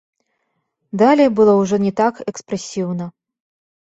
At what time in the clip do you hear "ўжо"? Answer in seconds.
1.61-1.75